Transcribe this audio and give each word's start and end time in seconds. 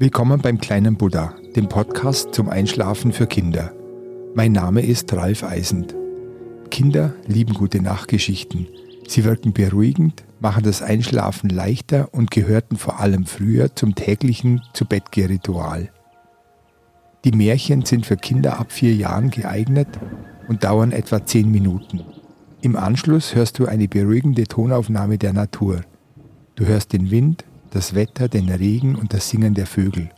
Willkommen 0.00 0.40
beim 0.40 0.58
kleinen 0.58 0.96
Buddha, 0.96 1.34
dem 1.54 1.68
Podcast 1.68 2.34
zum 2.34 2.48
Einschlafen 2.48 3.12
für 3.12 3.28
Kinder. 3.28 3.72
Mein 4.34 4.50
Name 4.50 4.84
ist 4.84 5.12
Ralf 5.12 5.44
Eisend. 5.44 5.94
Kinder 6.68 7.14
lieben 7.28 7.54
gute 7.54 7.80
Nachtgeschichten. 7.80 8.66
Sie 9.06 9.22
wirken 9.22 9.52
beruhigend, 9.52 10.24
machen 10.40 10.64
das 10.64 10.82
Einschlafen 10.82 11.48
leichter 11.48 12.08
und 12.12 12.32
gehörten 12.32 12.76
vor 12.76 12.98
allem 12.98 13.24
früher 13.24 13.76
zum 13.76 13.94
täglichen 13.94 14.62
Zu-Bett-Ritual. 14.72 15.90
Die 17.24 17.32
Märchen 17.32 17.84
sind 17.84 18.04
für 18.04 18.16
Kinder 18.16 18.58
ab 18.58 18.72
vier 18.72 18.96
Jahren 18.96 19.30
geeignet 19.30 19.88
und 20.48 20.64
dauern 20.64 20.90
etwa 20.90 21.24
zehn 21.24 21.52
Minuten. 21.52 22.00
Im 22.62 22.74
Anschluss 22.74 23.36
hörst 23.36 23.60
du 23.60 23.66
eine 23.66 23.86
beruhigende 23.86 24.44
Tonaufnahme 24.48 25.18
der 25.18 25.32
Natur. 25.32 25.82
Du 26.56 26.66
hörst 26.66 26.92
den 26.92 27.12
Wind, 27.12 27.44
das 27.74 27.94
Wetter, 27.94 28.28
den 28.28 28.48
Regen 28.48 28.94
und 28.94 29.12
das 29.12 29.28
Singen 29.28 29.54
der 29.54 29.66
Vögel. 29.66 30.10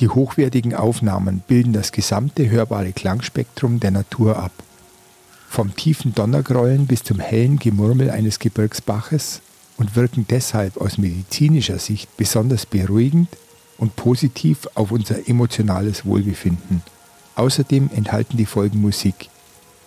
Die 0.00 0.08
hochwertigen 0.08 0.74
Aufnahmen 0.74 1.42
bilden 1.46 1.72
das 1.72 1.92
gesamte 1.92 2.50
hörbare 2.50 2.92
Klangspektrum 2.92 3.80
der 3.80 3.90
Natur 3.90 4.36
ab. 4.36 4.52
Vom 5.48 5.74
tiefen 5.74 6.14
Donnergrollen 6.14 6.86
bis 6.86 7.02
zum 7.02 7.18
hellen 7.18 7.58
Gemurmel 7.58 8.10
eines 8.10 8.38
Gebirgsbaches 8.38 9.40
und 9.78 9.96
wirken 9.96 10.26
deshalb 10.28 10.76
aus 10.78 10.98
medizinischer 10.98 11.78
Sicht 11.78 12.14
besonders 12.16 12.66
beruhigend 12.66 13.28
und 13.78 13.96
positiv 13.96 14.68
auf 14.74 14.92
unser 14.92 15.28
emotionales 15.28 16.04
Wohlbefinden. 16.04 16.82
Außerdem 17.36 17.90
enthalten 17.94 18.36
die 18.36 18.46
Folgen 18.46 18.80
Musik. 18.80 19.28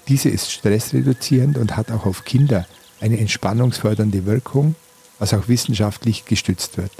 Diese 0.08 0.30
ist 0.30 0.52
stressreduzierend 0.52 1.58
und 1.58 1.78
hat 1.78 1.92
auch 1.92 2.06
auf 2.06 2.26
Kinder 2.26 2.66
eine 3.02 3.20
entspannungsfördernde 3.20 4.26
Wirkung 4.26 4.76
was 5.20 5.34
auch 5.34 5.48
wissenschaftlich 5.48 6.26
gestützt 6.26 6.78
wird. 6.78 6.92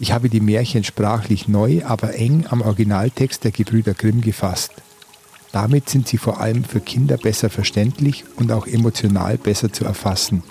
Ich 0.00 0.12
habe 0.12 0.28
die 0.28 0.40
Märchen 0.40 0.84
sprachlich 0.84 1.48
neu, 1.48 1.84
aber 1.84 2.14
eng 2.14 2.46
am 2.48 2.62
Originaltext 2.62 3.44
der 3.44 3.50
Gebrüder 3.50 3.94
Grimm 3.94 4.20
gefasst. 4.20 4.72
Damit 5.52 5.88
sind 5.88 6.08
sie 6.08 6.18
vor 6.18 6.40
allem 6.40 6.64
für 6.64 6.80
Kinder 6.80 7.16
besser 7.16 7.50
verständlich 7.50 8.24
und 8.36 8.52
auch 8.52 8.66
emotional 8.66 9.38
besser 9.38 9.72
zu 9.72 9.84
erfassen. 9.84 10.42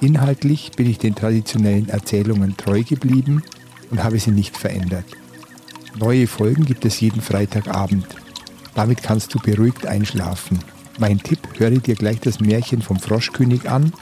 Inhaltlich 0.00 0.72
bin 0.72 0.88
ich 0.88 0.98
den 0.98 1.14
traditionellen 1.14 1.88
Erzählungen 1.88 2.56
treu 2.56 2.82
geblieben 2.82 3.42
und 3.90 4.02
habe 4.02 4.18
sie 4.18 4.30
nicht 4.30 4.56
verändert. 4.56 5.04
Neue 5.98 6.26
Folgen 6.26 6.64
gibt 6.64 6.84
es 6.84 7.00
jeden 7.00 7.20
Freitagabend. 7.20 8.06
Damit 8.74 9.02
kannst 9.02 9.34
du 9.34 9.38
beruhigt 9.38 9.86
einschlafen. 9.86 10.58
Mein 10.98 11.18
Tipp, 11.18 11.40
höre 11.58 11.70
dir 11.70 11.94
gleich 11.94 12.20
das 12.20 12.40
Märchen 12.40 12.80
vom 12.80 12.98
Froschkönig 12.98 13.68
an 13.68 13.92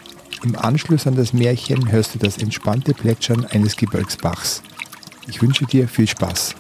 im 0.45 0.57
Anschluss 0.57 1.07
an 1.07 1.17
das 1.17 1.33
Märchen 1.33 1.91
hörst 1.91 2.15
du 2.15 2.19
das 2.19 2.39
entspannte 2.39 2.95
Plätschern 2.95 3.45
eines 3.47 3.77
Gebirgsbachs. 3.77 4.63
Ich 5.29 5.43
wünsche 5.43 5.67
dir 5.67 5.89
viel 5.89 6.09
Spaß. 6.09 6.55